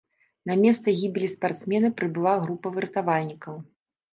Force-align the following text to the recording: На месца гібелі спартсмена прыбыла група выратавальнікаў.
На 0.51 0.55
месца 0.61 0.93
гібелі 1.01 1.27
спартсмена 1.33 1.91
прыбыла 1.99 2.35
група 2.47 2.67
выратавальнікаў. 2.79 3.65